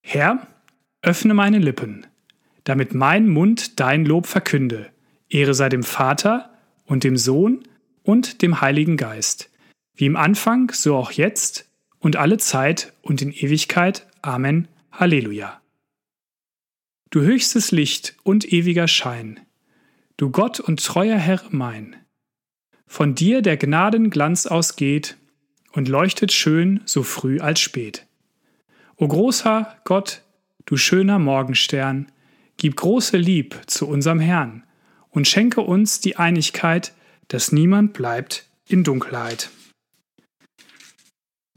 Herr, 0.00 0.48
öffne 1.02 1.34
meine 1.34 1.58
Lippen, 1.58 2.06
damit 2.64 2.94
mein 2.94 3.28
Mund 3.28 3.80
dein 3.80 4.04
Lob 4.04 4.26
verkünde. 4.26 4.90
Ehre 5.28 5.54
sei 5.54 5.68
dem 5.68 5.82
Vater 5.82 6.56
und 6.84 7.04
dem 7.04 7.16
Sohn 7.16 7.66
und 8.02 8.42
dem 8.42 8.60
Heiligen 8.60 8.96
Geist, 8.96 9.50
wie 9.94 10.06
im 10.06 10.16
Anfang, 10.16 10.70
so 10.72 10.96
auch 10.96 11.12
jetzt 11.12 11.68
und 11.98 12.16
alle 12.16 12.38
Zeit 12.38 12.92
und 13.02 13.22
in 13.22 13.32
Ewigkeit. 13.32 14.06
Amen. 14.22 14.68
Halleluja. 14.92 15.60
Du 17.10 17.20
höchstes 17.20 17.72
Licht 17.72 18.16
und 18.22 18.52
ewiger 18.52 18.88
Schein, 18.88 19.40
du 20.16 20.30
Gott 20.30 20.60
und 20.60 20.84
treuer 20.84 21.18
Herr 21.18 21.42
mein, 21.50 21.96
von 22.86 23.14
dir 23.14 23.42
der 23.42 23.56
Gnaden 23.56 24.10
Glanz 24.10 24.46
ausgeht 24.46 25.16
und 25.72 25.88
leuchtet 25.88 26.32
schön 26.32 26.80
so 26.84 27.02
früh 27.02 27.38
als 27.40 27.60
spät. 27.60 28.06
O 28.96 29.08
großer 29.08 29.76
Gott, 29.84 30.22
du 30.66 30.76
schöner 30.76 31.18
Morgenstern, 31.18 32.10
gib 32.56 32.76
große 32.76 33.16
Lieb 33.16 33.60
zu 33.66 33.88
unserem 33.88 34.20
Herrn 34.20 34.64
und 35.10 35.28
schenke 35.28 35.60
uns 35.60 36.00
die 36.00 36.16
Einigkeit, 36.16 36.92
dass 37.28 37.52
niemand 37.52 37.92
bleibt 37.92 38.48
in 38.66 38.84
Dunkelheit. 38.84 39.50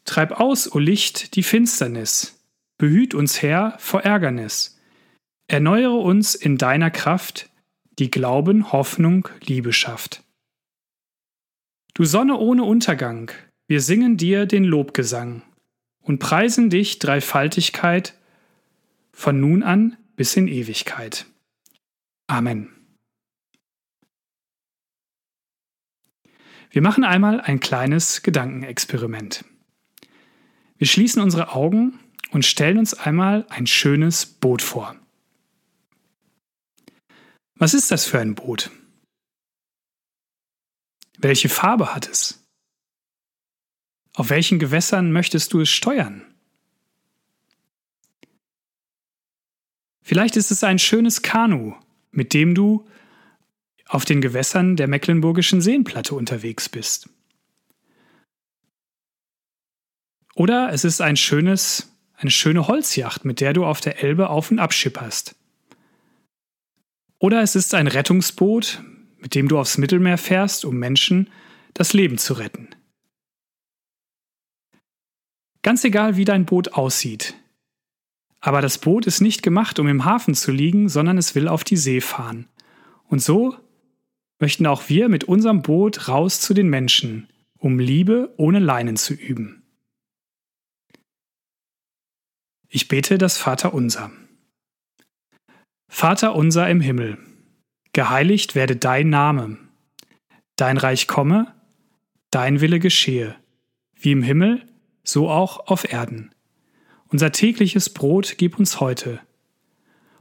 Treib 0.06 0.40
aus, 0.40 0.72
o 0.74 0.80
Licht, 0.80 1.36
die 1.36 1.44
Finsternis, 1.44 2.40
behüt 2.78 3.14
uns 3.14 3.42
Herr 3.42 3.76
vor 3.80 4.02
Ärgernis, 4.02 4.80
erneuere 5.48 5.96
uns 5.96 6.36
in 6.36 6.58
deiner 6.58 6.92
Kraft, 6.92 7.50
die 7.98 8.12
Glauben, 8.12 8.72
Hoffnung, 8.72 9.30
Liebe 9.42 9.74
schafft. 9.74 10.24
Du 11.94 12.04
Sonne 12.04 12.38
ohne 12.38 12.64
Untergang, 12.64 13.32
wir 13.68 13.82
singen 13.82 14.18
dir 14.18 14.46
den 14.46 14.66
Lobgesang 14.66 15.42
und 16.02 16.20
preisen 16.20 16.70
dich 16.70 17.00
Dreifaltigkeit 17.00 18.14
von 19.16 19.40
nun 19.40 19.64
an 19.64 19.98
bis 20.18 20.36
in 20.36 20.48
Ewigkeit. 20.48 21.26
Amen. 22.28 22.70
Wir 26.70 26.82
machen 26.82 27.06
einmal 27.06 27.40
ein 27.40 27.62
kleines 27.62 28.22
Gedankenexperiment. 28.22 29.46
Wir 30.78 30.88
schließen 30.88 31.22
unsere 31.22 31.54
Augen 31.54 31.98
und 32.32 32.46
stellen 32.46 32.78
uns 32.78 32.94
einmal 32.94 33.48
ein 33.50 33.66
schönes 33.66 34.26
Boot 34.26 34.62
vor. 34.62 34.98
Was 37.56 37.74
ist 37.74 37.92
das 37.92 38.06
für 38.06 38.20
ein 38.20 38.36
Boot? 38.36 38.70
Welche 41.18 41.48
Farbe 41.48 41.96
hat 41.96 42.10
es? 42.10 42.46
Auf 44.14 44.30
welchen 44.30 44.60
Gewässern 44.60 45.14
möchtest 45.14 45.54
du 45.54 45.62
es 45.62 45.70
steuern? 45.70 46.35
Vielleicht 50.08 50.36
ist 50.36 50.52
es 50.52 50.64
ein 50.64 50.78
schönes 50.78 51.24
Kanu, 51.24 51.74
mit 52.12 52.36
dem 52.36 52.54
du 52.54 52.88
auf 53.88 54.06
den 54.06 54.22
Gewässern 54.22 54.76
der 54.76 54.88
Mecklenburgischen 54.88 55.62
Seenplatte 55.62 56.14
unterwegs 56.14 56.70
bist. 56.70 57.10
Oder 60.36 60.72
es 60.72 60.84
ist 60.84 61.02
ein 61.02 61.18
schönes, 61.18 61.92
eine 62.18 62.30
schöne 62.30 62.68
Holzjacht, 62.68 63.26
mit 63.26 63.42
der 63.42 63.54
du 63.54 63.66
auf 63.66 63.82
der 63.82 64.04
Elbe 64.04 64.30
auf 64.30 64.52
und 64.52 64.60
ab 64.60 64.74
schipperst. 64.74 65.36
Oder 67.18 67.42
es 67.42 67.56
ist 67.56 67.74
ein 67.74 67.88
Rettungsboot, 67.88 68.84
mit 69.18 69.34
dem 69.34 69.48
du 69.48 69.58
aufs 69.58 69.80
Mittelmeer 69.80 70.20
fährst, 70.20 70.66
um 70.66 70.76
Menschen 70.78 71.32
das 71.74 71.94
Leben 71.94 72.20
zu 72.20 72.34
retten. 72.34 72.70
Ganz 75.64 75.84
egal, 75.84 76.16
wie 76.16 76.26
dein 76.26 76.46
Boot 76.46 76.74
aussieht. 76.74 77.34
Aber 78.46 78.62
das 78.62 78.78
Boot 78.78 79.08
ist 79.08 79.22
nicht 79.22 79.42
gemacht, 79.42 79.80
um 79.80 79.88
im 79.88 80.06
Hafen 80.06 80.36
zu 80.36 80.52
liegen, 80.52 80.88
sondern 80.88 81.18
es 81.18 81.34
will 81.34 81.48
auf 81.48 81.64
die 81.64 81.78
See 81.78 82.00
fahren. 82.00 82.48
Und 83.08 83.20
so 83.20 83.58
möchten 84.40 84.68
auch 84.68 84.88
wir 84.88 85.10
mit 85.10 85.24
unserem 85.24 85.64
Boot 85.64 86.08
raus 86.10 86.42
zu 86.42 86.54
den 86.54 86.70
Menschen, 86.70 87.28
um 87.58 87.80
Liebe 87.80 88.36
ohne 88.38 88.60
Leinen 88.60 88.98
zu 88.98 89.16
üben. 89.16 89.64
Ich 92.70 92.88
bete 92.88 93.18
das 93.18 93.40
Vaterunser. 93.40 94.12
Vater 95.90 96.36
unser 96.36 96.70
im 96.70 96.82
Himmel, 96.82 97.18
geheiligt 97.94 98.54
werde 98.54 98.76
dein 98.76 99.10
Name, 99.10 99.58
dein 100.56 100.78
Reich 100.78 101.08
komme, 101.08 101.52
dein 102.30 102.62
Wille 102.62 102.78
geschehe, 102.78 103.36
wie 103.96 104.12
im 104.12 104.22
Himmel, 104.22 104.68
so 105.04 105.32
auch 105.32 105.66
auf 105.66 105.92
Erden. 105.92 106.35
Unser 107.16 107.32
tägliches 107.32 107.90
Brot 107.90 108.36
gib 108.38 108.60
uns 108.60 108.82
heute, 108.82 109.22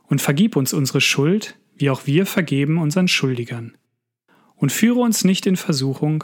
und 0.04 0.22
vergib 0.22 0.54
uns 0.54 0.72
unsere 0.72 1.00
Schuld, 1.00 1.58
wie 1.74 1.90
auch 1.90 2.06
wir 2.06 2.24
vergeben 2.24 2.78
unseren 2.78 3.08
Schuldigern 3.08 3.76
und 4.54 4.70
führe 4.70 5.00
uns 5.00 5.24
nicht 5.24 5.44
in 5.46 5.56
Versuchung, 5.56 6.22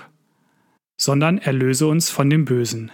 sondern 0.96 1.38
erlöse 1.38 1.88
uns 1.88 2.08
von 2.08 2.30
dem 2.30 2.44
Bösen. 2.44 2.92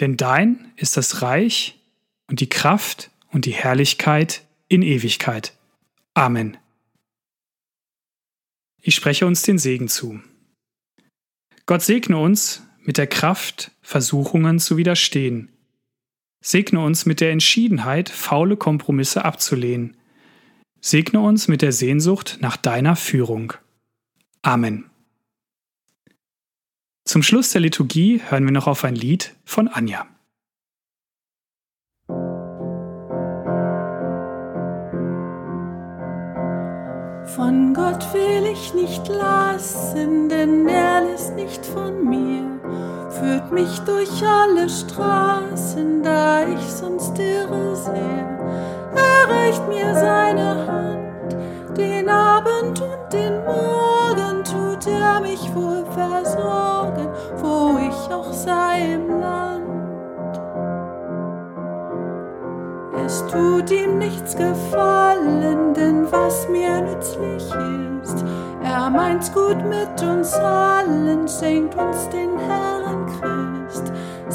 Denn 0.00 0.18
dein 0.18 0.70
ist 0.76 0.98
das 0.98 1.22
Reich 1.22 1.80
und 2.26 2.40
die 2.40 2.50
Kraft 2.50 3.10
und 3.30 3.46
die 3.46 3.54
Herrlichkeit 3.54 4.44
in 4.68 4.82
Ewigkeit. 4.82 5.54
Amen. 6.12 6.58
Ich 8.82 8.94
spreche 8.94 9.24
uns 9.26 9.40
den 9.40 9.56
Segen 9.56 9.88
zu. 9.88 10.20
Gott 11.64 11.80
segne 11.80 12.18
uns 12.18 12.62
mit 12.82 12.98
der 12.98 13.06
Kraft, 13.06 13.70
Versuchungen 13.80 14.58
zu 14.58 14.76
widerstehen. 14.76 15.48
Segne 16.46 16.80
uns 16.80 17.06
mit 17.06 17.22
der 17.22 17.30
Entschiedenheit, 17.30 18.10
faule 18.10 18.58
Kompromisse 18.58 19.24
abzulehnen. 19.24 19.96
Segne 20.82 21.20
uns 21.20 21.48
mit 21.48 21.62
der 21.62 21.72
Sehnsucht 21.72 22.36
nach 22.42 22.58
deiner 22.58 22.96
Führung. 22.96 23.54
Amen. 24.42 24.90
Zum 27.06 27.22
Schluss 27.22 27.52
der 27.52 27.62
Liturgie 27.62 28.20
hören 28.28 28.44
wir 28.44 28.52
noch 28.52 28.66
auf 28.66 28.84
ein 28.84 28.94
Lied 28.94 29.34
von 29.46 29.68
Anja. 29.68 30.06
Von 37.34 37.72
Gott 37.72 38.04
will 38.12 38.52
ich 38.52 38.74
nicht 38.74 39.08
lassen, 39.08 40.28
denn 40.28 40.68
er 40.68 41.06
lässt 41.06 41.34
nicht 41.36 41.64
von 41.64 42.04
mir, 42.04 42.53
führt 43.18 43.52
mich 43.52 43.78
durch 43.80 44.22
alle 44.26 44.68
Straßen, 44.68 46.02
da 46.02 46.46
ich 46.46 46.72
sonst 46.72 47.18
irre 47.18 47.76
sehr. 47.76 48.38
Er 48.94 49.34
reicht 49.34 49.66
mir 49.68 49.94
seine 49.94 50.66
Hand, 50.66 51.76
den 51.76 52.08
Abend 52.08 52.80
und 52.80 53.12
den 53.12 53.44
Morgen 53.44 54.42
tut 54.44 54.86
er 54.86 55.20
mich 55.20 55.54
wohl 55.54 55.84
versorgen, 55.86 57.08
wo 57.36 57.78
ich 57.78 58.12
auch 58.12 58.32
sei 58.32 58.94
im 58.94 59.20
Land. 59.20 60.40
Es 63.04 63.24
tut 63.26 63.70
ihm 63.70 63.98
nichts 63.98 64.34
gefallen, 64.34 65.74
denn 65.74 66.10
was 66.10 66.48
mir 66.48 66.80
nützlich 66.80 67.44
ist, 68.02 68.24
er 68.62 68.88
meint's 68.90 69.32
gut 69.32 69.62
mit 69.64 70.02
uns 70.02 70.32
allen, 70.34 71.28
schenkt 71.28 71.76
uns 71.76 72.08
den 72.08 72.38
Herrn 72.38 72.73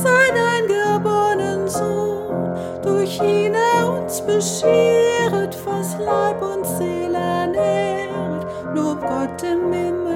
sein 0.04 0.36
eingeborenen 0.56 1.68
Sohn, 1.68 2.56
durch 2.82 3.20
ihn 3.22 3.54
er 3.54 4.02
uns 4.02 4.22
bescheret, 4.22 5.58
was 5.66 5.98
Leib 6.00 6.42
und 6.42 6.66
Seele 6.66 7.18
ernährt, 7.18 8.46
lob 8.74 9.02
Gott 9.02 9.44
im 9.44 9.72
Himmel. 9.72 10.10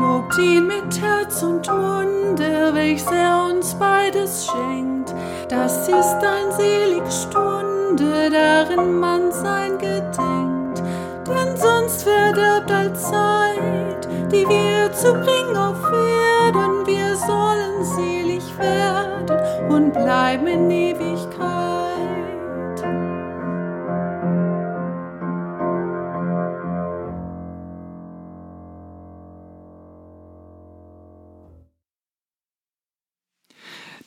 Lobt 0.00 0.38
ihn 0.38 0.66
mit 0.66 1.00
Herz 1.00 1.42
und 1.42 1.68
Munde, 1.68 2.70
welches 2.72 3.06
er 3.06 3.46
uns 3.50 3.74
beides 3.74 4.46
schenkt. 4.46 5.14
Das 5.48 5.88
ist 5.88 6.16
ein 6.16 6.50
selig 6.56 7.02
Stunde, 7.10 8.30
darin 8.30 8.98
man 8.98 9.30
sein 9.30 9.78
gedenkt. 9.78 10.82
Denn 11.26 11.56
sonst 11.56 12.02
verderbt 12.02 12.70
all 12.70 12.92
Zeit, 12.94 14.08
die 14.32 14.48
wir 14.48 14.92
zu 15.04 15.12
bringen 15.12 15.54
auf 15.54 15.82
Erden. 15.92 16.86
Wir 16.86 17.14
sollen 17.14 17.84
selig 17.84 18.42
werden 18.58 19.70
und 19.70 19.92
bleiben 19.92 20.46
in 20.46 20.70
Ewigkeit. 20.70 21.44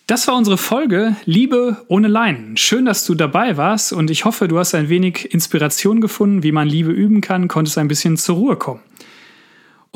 Das 0.08 0.28
war 0.28 0.36
unsere 0.36 0.58
Folge 0.58 1.16
Liebe 1.26 1.86
ohne 1.90 2.08
Leinen. 2.08 2.58
Schön, 2.58 2.86
dass 2.86 3.06
du 3.06 3.14
dabei 3.14 3.58
warst 3.58 3.94
und 3.94 4.10
ich 4.10 4.26
hoffe, 4.26 4.48
du 4.48 4.58
hast 4.58 4.74
ein 4.74 4.90
wenig 4.90 5.32
Inspiration 5.32 6.02
gefunden, 6.02 6.42
wie 6.42 6.52
man 6.52 6.68
Liebe 6.68 6.92
üben 6.92 7.22
kann, 7.22 7.48
konntest 7.48 7.78
ein 7.78 7.88
bisschen 7.88 8.18
zur 8.18 8.38
Ruhe 8.38 8.56
kommen. 8.56 8.87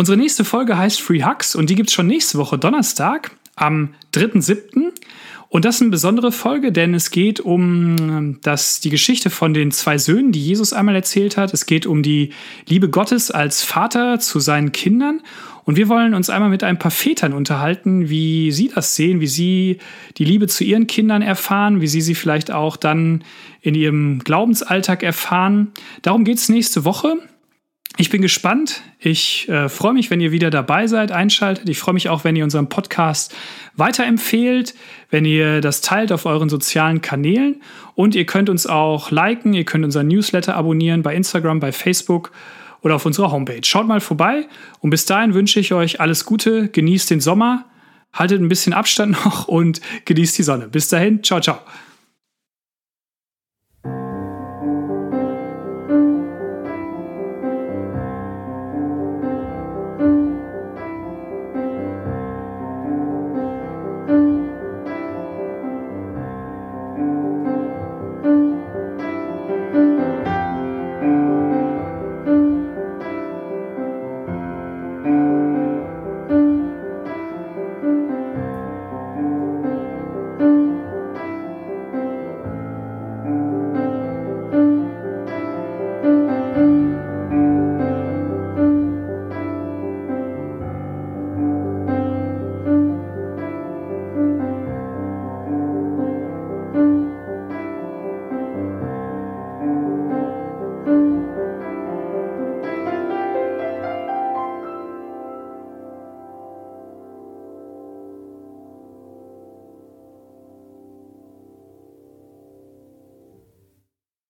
Unsere 0.01 0.17
nächste 0.17 0.43
Folge 0.43 0.79
heißt 0.79 0.99
Free 0.99 1.23
Hugs 1.23 1.53
und 1.53 1.69
die 1.69 1.75
gibt 1.75 1.89
es 1.89 1.93
schon 1.93 2.07
nächste 2.07 2.39
Woche 2.39 2.57
Donnerstag. 2.57 3.37
am 3.55 3.89
3.7. 4.15 4.93
Und 5.47 5.63
das 5.63 5.75
ist 5.75 5.81
eine 5.81 5.91
besondere 5.91 6.31
Folge, 6.31 6.71
denn 6.71 6.95
es 6.95 7.11
geht 7.11 7.39
um 7.39 8.39
das, 8.41 8.79
die 8.79 8.89
Geschichte 8.89 9.29
von 9.29 9.53
den 9.53 9.69
zwei 9.69 9.99
Söhnen, 9.99 10.31
die 10.31 10.43
Jesus 10.43 10.73
einmal 10.73 10.95
erzählt 10.95 11.37
hat. 11.37 11.53
Es 11.53 11.67
geht 11.67 11.85
um 11.85 12.01
die 12.01 12.31
Liebe 12.67 12.89
Gottes 12.89 13.29
als 13.29 13.61
Vater 13.61 14.19
zu 14.19 14.39
seinen 14.39 14.71
Kindern. 14.71 15.21
Und 15.65 15.77
wir 15.77 15.87
wollen 15.87 16.15
uns 16.15 16.31
einmal 16.31 16.49
mit 16.49 16.63
ein 16.63 16.79
paar 16.79 16.89
Vätern 16.89 17.33
unterhalten, 17.33 18.09
wie 18.09 18.51
sie 18.51 18.71
das 18.73 18.95
sehen, 18.95 19.19
wie 19.19 19.27
sie 19.27 19.77
die 20.17 20.25
Liebe 20.25 20.47
zu 20.47 20.63
ihren 20.63 20.87
Kindern 20.87 21.21
erfahren, 21.21 21.79
wie 21.79 21.87
sie 21.87 22.01
sie 22.01 22.15
vielleicht 22.15 22.49
auch 22.49 22.75
dann 22.75 23.23
in 23.61 23.75
ihrem 23.75 24.17
Glaubensalltag 24.23 25.03
erfahren. 25.03 25.73
Darum 26.01 26.23
geht 26.23 26.39
es 26.39 26.49
nächste 26.49 26.85
Woche. 26.85 27.19
Ich 27.97 28.09
bin 28.09 28.21
gespannt. 28.21 28.81
Ich 28.99 29.49
äh, 29.49 29.67
freue 29.67 29.93
mich, 29.93 30.09
wenn 30.09 30.21
ihr 30.21 30.31
wieder 30.31 30.49
dabei 30.49 30.87
seid, 30.87 31.11
einschaltet. 31.11 31.67
Ich 31.69 31.79
freue 31.79 31.93
mich 31.93 32.09
auch, 32.09 32.23
wenn 32.23 32.35
ihr 32.35 32.43
unseren 32.43 32.69
Podcast 32.69 33.35
weiterempfehlt, 33.75 34.73
wenn 35.09 35.25
ihr 35.25 35.61
das 35.61 35.81
teilt 35.81 36.11
auf 36.11 36.25
euren 36.25 36.49
sozialen 36.49 37.01
Kanälen. 37.01 37.61
Und 37.95 38.15
ihr 38.15 38.25
könnt 38.25 38.49
uns 38.49 38.65
auch 38.65 39.11
liken, 39.11 39.53
ihr 39.53 39.65
könnt 39.65 39.83
unseren 39.83 40.07
Newsletter 40.07 40.55
abonnieren 40.55 41.03
bei 41.03 41.15
Instagram, 41.15 41.59
bei 41.59 41.71
Facebook 41.71 42.31
oder 42.81 42.95
auf 42.95 43.05
unserer 43.05 43.31
Homepage. 43.31 43.61
Schaut 43.63 43.87
mal 43.87 43.99
vorbei 43.99 44.47
und 44.79 44.89
bis 44.89 45.05
dahin 45.05 45.33
wünsche 45.33 45.59
ich 45.59 45.73
euch 45.73 45.99
alles 45.99 46.25
Gute, 46.25 46.69
genießt 46.69 47.09
den 47.09 47.19
Sommer, 47.19 47.65
haltet 48.13 48.41
ein 48.41 48.49
bisschen 48.49 48.73
Abstand 48.73 49.11
noch 49.25 49.47
und 49.47 49.81
genießt 50.05 50.37
die 50.37 50.43
Sonne. 50.43 50.67
Bis 50.67 50.87
dahin, 50.89 51.23
ciao, 51.23 51.41
ciao. 51.41 51.59